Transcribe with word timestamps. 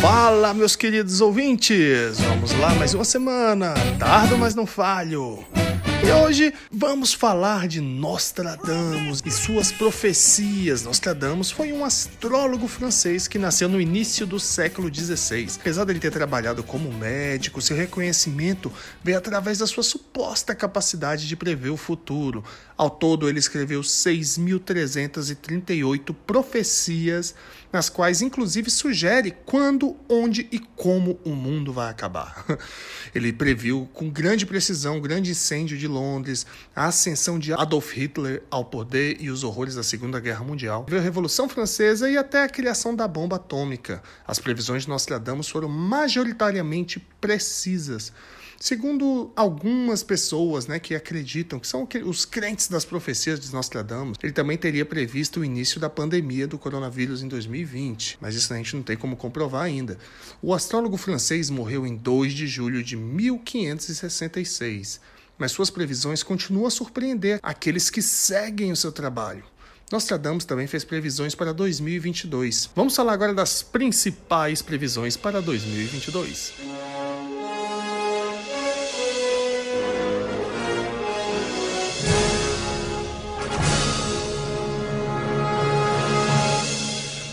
Fala, 0.00 0.54
meus 0.54 0.76
queridos 0.76 1.20
ouvintes! 1.20 2.18
Vamos 2.20 2.52
lá, 2.58 2.74
mais 2.74 2.94
uma 2.94 3.04
semana. 3.04 3.74
Tardo, 3.98 4.38
mas 4.38 4.54
não 4.54 4.64
falho. 4.64 5.44
E 6.02 6.12
hoje 6.12 6.54
vamos 6.72 7.12
falar 7.12 7.68
de 7.68 7.80
Nostradamus 7.80 9.22
e 9.24 9.30
suas 9.30 9.70
profecias. 9.70 10.82
Nostradamus 10.82 11.50
foi 11.50 11.74
um 11.74 11.84
astrólogo 11.84 12.66
francês 12.66 13.28
que 13.28 13.38
nasceu 13.38 13.68
no 13.68 13.78
início 13.78 14.26
do 14.26 14.40
século 14.40 14.92
XVI. 14.92 15.46
Apesar 15.60 15.84
de 15.84 15.92
ele 15.92 16.00
ter 16.00 16.10
trabalhado 16.10 16.62
como 16.62 16.90
médico, 16.90 17.60
seu 17.60 17.76
reconhecimento 17.76 18.72
veio 19.04 19.18
através 19.18 19.58
da 19.58 19.66
sua 19.66 19.82
suposta 19.82 20.54
capacidade 20.54 21.28
de 21.28 21.36
prever 21.36 21.68
o 21.68 21.76
futuro. 21.76 22.42
Ao 22.80 22.88
todo, 22.88 23.28
ele 23.28 23.38
escreveu 23.38 23.82
6.338 23.82 26.16
profecias, 26.26 27.34
nas 27.70 27.90
quais 27.90 28.22
inclusive 28.22 28.70
sugere 28.70 29.36
quando, 29.44 29.94
onde 30.08 30.48
e 30.50 30.58
como 30.58 31.20
o 31.22 31.28
mundo 31.30 31.74
vai 31.74 31.90
acabar. 31.90 32.46
Ele 33.14 33.32
previu 33.32 33.88
com 33.92 34.08
grande 34.08 34.46
precisão 34.46 34.96
o 34.96 35.00
grande 35.00 35.30
incêndio 35.30 35.76
de 35.76 35.86
Londres, 35.90 36.46
a 36.74 36.86
ascensão 36.86 37.38
de 37.38 37.52
Adolf 37.52 37.92
Hitler 37.92 38.42
ao 38.50 38.64
poder 38.64 39.18
e 39.20 39.30
os 39.30 39.44
horrores 39.44 39.74
da 39.74 39.82
Segunda 39.82 40.18
Guerra 40.18 40.44
Mundial, 40.44 40.86
a 40.90 41.00
Revolução 41.00 41.48
Francesa 41.48 42.10
e 42.10 42.16
até 42.16 42.44
a 42.44 42.48
criação 42.48 42.94
da 42.94 43.06
bomba 43.06 43.36
atômica. 43.36 44.02
As 44.26 44.38
previsões 44.38 44.84
de 44.84 44.88
Nostradamus 44.88 45.48
foram 45.48 45.68
majoritariamente 45.68 46.98
precisas. 47.20 48.12
Segundo 48.62 49.32
algumas 49.34 50.02
pessoas 50.02 50.66
né, 50.66 50.78
que 50.78 50.94
acreditam 50.94 51.58
que 51.58 51.66
são 51.66 51.88
os 52.04 52.26
crentes 52.26 52.68
das 52.68 52.84
profecias 52.84 53.40
de 53.40 53.50
Nostradamus, 53.54 54.18
ele 54.22 54.34
também 54.34 54.58
teria 54.58 54.84
previsto 54.84 55.40
o 55.40 55.44
início 55.44 55.80
da 55.80 55.88
pandemia 55.88 56.46
do 56.46 56.58
coronavírus 56.58 57.22
em 57.22 57.28
2020, 57.28 58.18
mas 58.20 58.34
isso 58.34 58.52
a 58.52 58.56
gente 58.58 58.76
não 58.76 58.82
tem 58.82 58.98
como 58.98 59.16
comprovar 59.16 59.62
ainda. 59.62 59.96
O 60.42 60.52
astrólogo 60.52 60.98
francês 60.98 61.48
morreu 61.48 61.86
em 61.86 61.96
2 61.96 62.34
de 62.34 62.46
julho 62.46 62.84
de 62.84 62.98
1566, 62.98 65.00
mas 65.40 65.50
suas 65.50 65.70
previsões 65.70 66.22
continuam 66.22 66.66
a 66.66 66.70
surpreender 66.70 67.40
aqueles 67.42 67.88
que 67.88 68.02
seguem 68.02 68.70
o 68.70 68.76
seu 68.76 68.92
trabalho. 68.92 69.42
Nostradamus 69.90 70.44
também 70.44 70.68
fez 70.68 70.84
previsões 70.84 71.34
para 71.34 71.52
2022. 71.52 72.70
Vamos 72.76 72.94
falar 72.94 73.14
agora 73.14 73.34
das 73.34 73.60
principais 73.60 74.62
previsões 74.62 75.16
para 75.16 75.42
2022. 75.42 76.89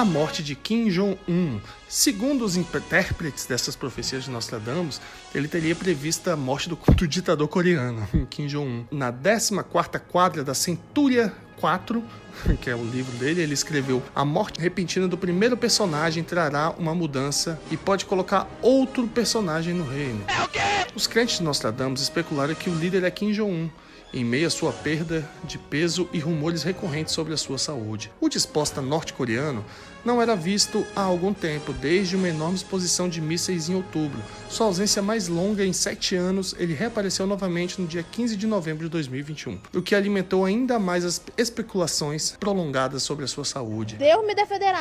A 0.00 0.04
morte 0.04 0.42
de 0.42 0.54
Kim 0.54 0.88
Jong-un. 0.88 1.60
Segundo 1.86 2.42
os 2.42 2.56
intérpretes 2.56 3.44
dessas 3.44 3.76
profecias 3.76 4.24
de 4.24 4.30
Nostradamus, 4.30 4.98
ele 5.34 5.46
teria 5.46 5.76
previsto 5.76 6.30
a 6.30 6.36
morte 6.36 6.70
do, 6.70 6.78
do 6.96 7.06
ditador 7.06 7.46
coreano, 7.46 8.08
Kim 8.30 8.46
Jong-un. 8.46 8.86
Na 8.90 9.12
14ª 9.12 10.00
quadra 10.00 10.42
da 10.42 10.54
Centúria 10.54 11.30
4, 11.60 12.02
que 12.62 12.70
é 12.70 12.74
o 12.74 12.82
livro 12.82 13.14
dele, 13.18 13.42
ele 13.42 13.52
escreveu: 13.52 14.02
A 14.14 14.24
morte 14.24 14.58
repentina 14.58 15.06
do 15.06 15.18
primeiro 15.18 15.54
personagem 15.54 16.24
trará 16.24 16.70
uma 16.70 16.94
mudança 16.94 17.60
e 17.70 17.76
pode 17.76 18.06
colocar 18.06 18.48
outro 18.62 19.06
personagem 19.06 19.74
no 19.74 19.84
reino. 19.84 20.24
Os 20.94 21.06
crentes 21.06 21.36
de 21.36 21.44
Nostradamus 21.44 22.00
especularam 22.00 22.54
que 22.54 22.70
o 22.70 22.74
líder 22.74 23.04
é 23.04 23.10
Kim 23.10 23.32
Jong-un 23.32 23.68
em 24.12 24.24
meio 24.24 24.46
à 24.46 24.50
sua 24.50 24.72
perda 24.72 25.28
de 25.44 25.58
peso 25.58 26.08
e 26.12 26.18
rumores 26.18 26.62
recorrentes 26.62 27.14
sobre 27.14 27.32
a 27.32 27.36
sua 27.36 27.58
saúde. 27.58 28.10
O 28.20 28.28
disposta 28.28 28.80
norte-coreano 28.80 29.64
não 30.04 30.20
era 30.20 30.34
visto 30.34 30.86
há 30.96 31.02
algum 31.02 31.32
tempo, 31.32 31.72
desde 31.72 32.16
uma 32.16 32.28
enorme 32.28 32.56
exposição 32.56 33.08
de 33.08 33.20
mísseis 33.20 33.68
em 33.68 33.74
outubro. 33.74 34.18
Sua 34.48 34.66
ausência 34.66 35.02
mais 35.02 35.28
longa 35.28 35.64
em 35.64 35.72
sete 35.72 36.16
anos, 36.16 36.54
ele 36.58 36.74
reapareceu 36.74 37.26
novamente 37.26 37.80
no 37.80 37.86
dia 37.86 38.02
15 38.02 38.36
de 38.36 38.46
novembro 38.46 38.84
de 38.84 38.90
2021, 38.90 39.58
o 39.74 39.82
que 39.82 39.94
alimentou 39.94 40.44
ainda 40.44 40.78
mais 40.78 41.04
as 41.04 41.22
especulações 41.36 42.34
prolongadas 42.40 43.02
sobre 43.02 43.24
a 43.24 43.28
sua 43.28 43.44
saúde. 43.44 43.96
Deus 43.96 44.26
me 44.26 44.34
defenderá. 44.34 44.80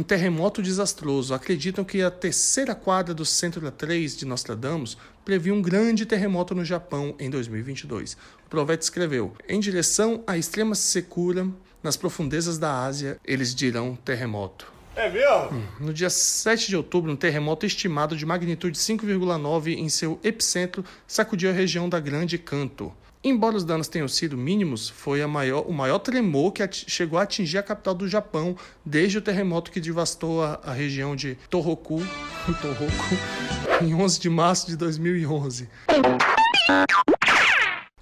Um 0.00 0.02
terremoto 0.02 0.62
desastroso. 0.62 1.34
Acreditam 1.34 1.84
que 1.84 2.00
a 2.00 2.10
terceira 2.10 2.74
quadra 2.74 3.12
do 3.12 3.22
Centro 3.22 3.70
3 3.70 4.16
de 4.16 4.24
Nostradamus 4.24 4.96
previu 5.26 5.54
um 5.54 5.60
grande 5.60 6.06
terremoto 6.06 6.54
no 6.54 6.64
Japão 6.64 7.14
em 7.18 7.28
2022. 7.28 8.14
O 8.46 8.48
profeta 8.48 8.82
escreveu: 8.82 9.34
Em 9.46 9.60
direção 9.60 10.24
à 10.26 10.38
extrema 10.38 10.74
secura, 10.74 11.46
nas 11.82 11.98
profundezas 11.98 12.56
da 12.56 12.82
Ásia, 12.82 13.20
eles 13.22 13.54
dirão 13.54 13.94
terremoto. 13.94 14.72
É 14.96 15.10
mesmo? 15.10 15.58
Hum, 15.58 15.66
no 15.78 15.92
dia 15.92 16.08
7 16.08 16.68
de 16.68 16.76
outubro, 16.78 17.12
um 17.12 17.16
terremoto 17.16 17.66
estimado 17.66 18.16
de 18.16 18.24
magnitude 18.24 18.78
5,9 18.78 19.76
em 19.76 19.90
seu 19.90 20.18
epicentro 20.24 20.82
sacudiu 21.06 21.50
a 21.50 21.52
região 21.52 21.90
da 21.90 22.00
Grande 22.00 22.38
Canto. 22.38 22.90
Embora 23.22 23.54
os 23.54 23.64
danos 23.64 23.86
tenham 23.86 24.08
sido 24.08 24.34
mínimos, 24.34 24.88
foi 24.88 25.24
maior, 25.26 25.66
o 25.68 25.72
maior 25.74 25.98
tremor 25.98 26.52
que 26.52 26.66
chegou 26.72 27.18
a 27.18 27.22
atingir 27.24 27.58
a 27.58 27.62
capital 27.62 27.92
do 27.92 28.08
Japão 28.08 28.56
desde 28.82 29.18
o 29.18 29.20
terremoto 29.20 29.70
que 29.70 29.78
devastou 29.78 30.42
a, 30.42 30.58
a 30.64 30.72
região 30.72 31.14
de 31.14 31.36
Tohoku, 31.50 32.00
Tohoku 32.62 33.84
em 33.84 33.94
11 33.94 34.20
de 34.20 34.30
março 34.30 34.66
de 34.68 34.76
2011. 34.76 35.68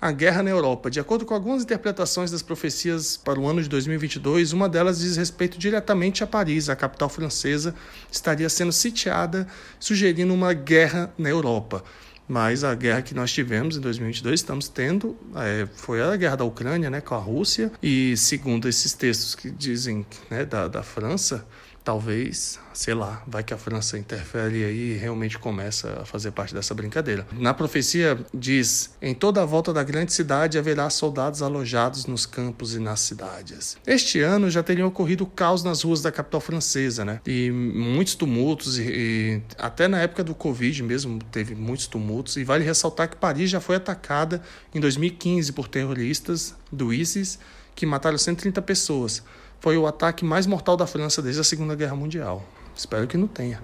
A 0.00 0.12
guerra 0.12 0.44
na 0.44 0.50
Europa. 0.50 0.88
De 0.88 1.00
acordo 1.00 1.26
com 1.26 1.34
algumas 1.34 1.64
interpretações 1.64 2.30
das 2.30 2.40
profecias 2.40 3.16
para 3.16 3.40
o 3.40 3.48
ano 3.48 3.60
de 3.60 3.68
2022, 3.68 4.52
uma 4.52 4.68
delas 4.68 5.00
diz 5.00 5.16
respeito 5.16 5.58
diretamente 5.58 6.22
a 6.22 6.28
Paris. 6.28 6.68
A 6.68 6.76
capital 6.76 7.08
francesa 7.08 7.74
estaria 8.08 8.48
sendo 8.48 8.70
sitiada, 8.70 9.48
sugerindo 9.80 10.32
uma 10.32 10.52
guerra 10.52 11.12
na 11.18 11.28
Europa. 11.28 11.82
Mas 12.28 12.62
a 12.62 12.75
guerra 12.75 13.00
que 13.00 13.15
nós 13.15 13.33
tivemos 13.33 13.77
em 13.77 13.81
2022, 13.81 14.41
estamos 14.41 14.69
tendo, 14.69 15.16
é, 15.34 15.66
foi 15.75 16.03
a 16.03 16.15
guerra 16.15 16.37
da 16.37 16.44
Ucrânia 16.44 16.91
né, 16.91 17.00
com 17.00 17.15
a 17.15 17.19
Rússia. 17.19 17.72
E 17.83 18.16
segundo 18.16 18.69
esses 18.69 18.93
textos 18.93 19.34
que 19.34 19.50
dizem 19.50 20.05
né, 20.31 20.44
da, 20.44 20.69
da 20.69 20.83
França, 20.83 21.47
talvez, 21.88 22.60
sei 22.75 22.93
lá, 22.93 23.22
vai 23.26 23.43
que 23.43 23.54
a 23.54 23.56
França 23.56 23.97
interfere 23.97 24.62
aí 24.62 24.93
e 24.93 24.99
realmente 24.99 25.38
começa 25.38 26.03
a 26.03 26.04
fazer 26.04 26.32
parte 26.32 26.53
dessa 26.53 26.75
brincadeira. 26.75 27.26
Na 27.32 27.54
profecia 27.54 28.19
diz: 28.34 28.91
em 29.00 29.15
toda 29.15 29.41
a 29.41 29.47
volta 29.47 29.72
da 29.72 29.82
grande 29.82 30.12
cidade 30.12 30.59
haverá 30.59 30.91
soldados 30.91 31.41
alojados 31.41 32.04
nos 32.04 32.27
campos 32.27 32.75
e 32.75 32.78
nas 32.78 33.00
cidades. 33.00 33.78
Este 33.87 34.21
ano 34.21 34.50
já 34.50 34.62
teriam 34.62 34.87
ocorrido 34.87 35.25
caos 35.25 35.65
nas 35.65 35.81
ruas 35.81 36.03
da 36.03 36.12
capital 36.12 36.43
francesa, 36.43 37.06
né? 37.06 37.22
E 37.27 37.50
muitos 37.50 38.15
tumultos, 38.15 38.78
e, 38.78 38.82
e 38.82 39.43
até 39.56 39.88
na 39.88 39.98
época 40.03 40.22
do 40.22 40.34
Covid 40.34 40.82
mesmo 40.82 41.19
teve 41.32 41.54
muitos 41.54 41.87
tumultos. 41.87 42.37
E 42.37 42.44
vale 42.44 42.65
ressaltar 42.65 43.09
que 43.09 43.16
Paris 43.16 43.48
já 43.48 43.60
foi 43.60 43.77
atacada 43.77 44.43
em 44.75 44.78
2015 44.78 45.54
por 45.54 45.66
terroristas 45.66 46.54
do 46.71 46.93
ISIS 46.93 47.38
que 47.75 47.87
mataram 47.87 48.19
130 48.19 48.60
pessoas 48.60 49.22
foi 49.60 49.76
o 49.76 49.86
ataque 49.86 50.24
mais 50.24 50.46
mortal 50.46 50.76
da 50.76 50.86
França 50.86 51.20
desde 51.20 51.41
a 51.41 51.44
Segunda 51.44 51.74
Guerra 51.74 51.96
Mundial. 51.96 52.44
Espero 52.76 53.06
que 53.06 53.16
não 53.16 53.26
tenha. 53.26 53.60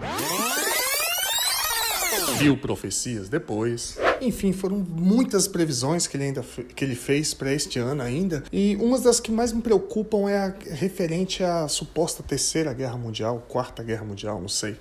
Viu 2.39 2.57
profecias 2.57 3.29
depois. 3.29 3.97
Enfim, 4.21 4.53
foram 4.53 4.79
muitas 4.79 5.47
previsões 5.47 6.07
que 6.07 6.17
ele 6.17 6.25
ainda 6.25 6.43
que 6.43 6.85
ele 6.85 6.97
fez 6.97 7.33
para 7.33 7.53
este 7.53 7.79
ano 7.79 8.03
ainda. 8.03 8.43
E 8.53 8.77
uma 8.77 8.99
das 8.99 9.21
que 9.21 9.31
mais 9.31 9.53
me 9.53 9.63
preocupam 9.63 10.29
é 10.29 10.39
a 10.39 10.55
referente 10.73 11.45
à 11.45 11.69
suposta 11.69 12.23
terceira 12.23 12.73
guerra 12.73 12.97
mundial, 12.97 13.45
quarta 13.49 13.83
guerra 13.83 14.05
mundial, 14.05 14.41
não 14.41 14.49
sei. 14.49 14.77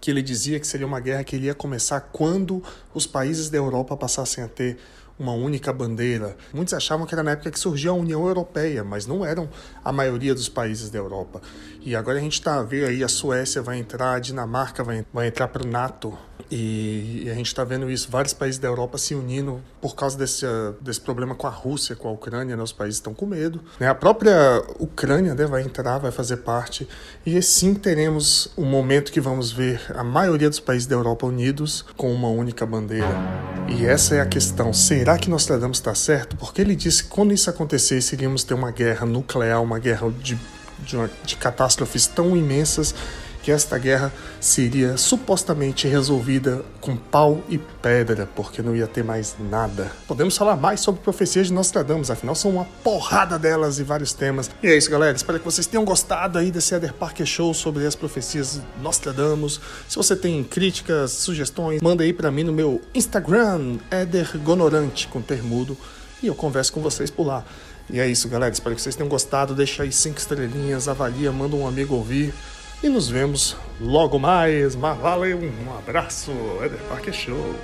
Que 0.00 0.10
ele 0.10 0.22
dizia 0.22 0.58
que 0.58 0.66
seria 0.66 0.86
uma 0.86 1.00
guerra 1.00 1.22
que 1.22 1.36
iria 1.36 1.54
começar 1.54 2.00
quando 2.00 2.62
os 2.92 3.06
países 3.06 3.48
da 3.48 3.58
Europa 3.58 3.96
passassem 3.96 4.42
a 4.42 4.48
ter 4.48 4.78
uma 5.18 5.32
única 5.32 5.72
bandeira. 5.72 6.36
Muitos 6.52 6.74
achavam 6.74 7.06
que 7.06 7.14
era 7.14 7.22
na 7.22 7.32
época 7.32 7.50
que 7.50 7.58
surgiu 7.58 7.92
a 7.92 7.94
União 7.94 8.26
Europeia, 8.26 8.84
mas 8.84 9.06
não 9.06 9.24
eram 9.24 9.48
a 9.84 9.92
maioria 9.92 10.34
dos 10.34 10.48
países 10.48 10.90
da 10.90 10.98
Europa. 10.98 11.40
E 11.80 11.96
agora 11.96 12.18
a 12.18 12.20
gente 12.20 12.34
está 12.34 12.62
ver 12.62 12.86
aí 12.86 13.02
a 13.02 13.08
Suécia 13.08 13.62
vai 13.62 13.78
entrar, 13.78 14.14
a 14.14 14.18
Dinamarca 14.18 14.84
vai, 14.84 15.04
vai 15.12 15.28
entrar 15.28 15.48
para 15.48 15.64
o 15.64 15.66
NATO. 15.66 16.16
E, 16.50 17.24
e 17.24 17.30
a 17.30 17.34
gente 17.34 17.46
está 17.46 17.62
vendo 17.62 17.90
isso, 17.90 18.10
vários 18.10 18.32
países 18.32 18.58
da 18.58 18.68
Europa 18.68 18.96
se 18.96 19.14
unindo 19.14 19.62
por 19.80 19.94
causa 19.94 20.16
desse, 20.16 20.46
desse 20.80 21.00
problema 21.00 21.34
com 21.34 21.46
a 21.46 21.50
Rússia, 21.50 21.94
com 21.94 22.08
a 22.08 22.12
Ucrânia, 22.12 22.56
né? 22.56 22.62
os 22.62 22.72
países 22.72 22.96
estão 22.96 23.12
com 23.12 23.26
medo. 23.26 23.60
Né? 23.78 23.86
A 23.86 23.94
própria 23.94 24.62
Ucrânia 24.78 25.34
né, 25.34 25.46
vai 25.46 25.62
entrar, 25.62 25.98
vai 25.98 26.10
fazer 26.10 26.38
parte, 26.38 26.88
e 27.26 27.36
assim 27.36 27.74
teremos 27.74 28.50
um 28.56 28.64
momento 28.64 29.12
que 29.12 29.20
vamos 29.20 29.52
ver 29.52 29.80
a 29.94 30.02
maioria 30.02 30.48
dos 30.48 30.60
países 30.60 30.86
da 30.86 30.96
Europa 30.96 31.26
unidos 31.26 31.84
com 31.96 32.12
uma 32.12 32.28
única 32.28 32.64
bandeira. 32.64 33.47
E 33.68 33.84
essa 33.84 34.14
é 34.14 34.20
a 34.20 34.26
questão: 34.26 34.72
será 34.72 35.18
que 35.18 35.28
Nostradamus 35.28 35.78
está 35.78 35.94
certo? 35.94 36.36
Porque 36.36 36.60
ele 36.60 36.74
disse 36.74 37.04
que 37.04 37.10
quando 37.10 37.32
isso 37.32 37.50
acontecesse, 37.50 38.14
iríamos 38.14 38.42
ter 38.44 38.54
uma 38.54 38.70
guerra 38.70 39.06
nuclear, 39.06 39.62
uma 39.62 39.78
guerra 39.78 40.10
de, 40.10 40.38
de, 40.80 40.96
uma, 40.96 41.10
de 41.24 41.36
catástrofes 41.36 42.06
tão 42.06 42.36
imensas 42.36 42.94
que 43.42 43.52
esta 43.52 43.78
guerra 43.78 44.12
seria 44.40 44.96
supostamente 44.96 45.86
resolvida 45.86 46.64
com 46.80 46.96
pau 46.96 47.42
e 47.48 47.58
pedra, 47.58 48.28
porque 48.34 48.62
não 48.62 48.74
ia 48.74 48.86
ter 48.86 49.04
mais 49.04 49.36
nada. 49.38 49.90
Podemos 50.06 50.36
falar 50.36 50.56
mais 50.56 50.80
sobre 50.80 51.00
profecias 51.02 51.48
de 51.48 51.52
Nostradamus, 51.52 52.10
afinal 52.10 52.34
são 52.34 52.50
uma 52.50 52.64
porrada 52.82 53.38
delas 53.38 53.78
e 53.78 53.82
vários 53.82 54.12
temas. 54.12 54.50
E 54.62 54.66
é 54.66 54.76
isso, 54.76 54.90
galera. 54.90 55.16
Espero 55.16 55.38
que 55.38 55.44
vocês 55.44 55.66
tenham 55.66 55.84
gostado 55.84 56.38
aí 56.38 56.50
desse 56.50 56.74
Eder 56.74 56.92
Parker 56.92 57.26
Show 57.26 57.54
sobre 57.54 57.86
as 57.86 57.94
profecias 57.94 58.54
de 58.54 58.82
Nostradamus. 58.82 59.60
Se 59.88 59.96
você 59.96 60.14
tem 60.14 60.42
críticas, 60.44 61.12
sugestões, 61.12 61.80
manda 61.80 62.02
aí 62.02 62.12
para 62.12 62.30
mim 62.30 62.44
no 62.44 62.52
meu 62.52 62.80
Instagram, 62.94 63.78
Eder 63.90 64.38
Gonorante, 64.38 65.08
com 65.08 65.22
termudo, 65.22 65.76
e 66.22 66.26
eu 66.26 66.34
converso 66.34 66.72
com 66.72 66.80
vocês 66.80 67.10
por 67.10 67.26
lá. 67.26 67.44
E 67.90 68.00
é 68.00 68.06
isso, 68.06 68.28
galera. 68.28 68.52
Espero 68.52 68.74
que 68.74 68.82
vocês 68.82 68.94
tenham 68.94 69.08
gostado. 69.08 69.54
Deixa 69.54 69.82
aí 69.82 69.90
cinco 69.90 70.18
estrelinhas, 70.18 70.88
avalia, 70.88 71.32
manda 71.32 71.56
um 71.56 71.66
amigo 71.66 71.94
ouvir. 71.94 72.34
E 72.82 72.88
nos 72.88 73.08
vemos 73.08 73.56
logo 73.80 74.18
mais. 74.18 74.76
Mas 74.76 74.98
valeu, 74.98 75.38
um 75.38 75.76
abraço. 75.76 76.30
Eder 76.62 76.78
Parque 76.88 77.12
Show. 77.12 77.54